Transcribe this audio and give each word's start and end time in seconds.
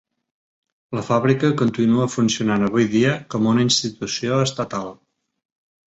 La 0.99 1.03
fàbrica 1.09 1.51
continua 1.59 2.09
funcionant 2.13 2.65
avui 2.69 2.89
dia 2.97 3.13
com 3.35 3.51
una 3.55 3.67
institució 3.69 4.43
estatal. 4.51 4.91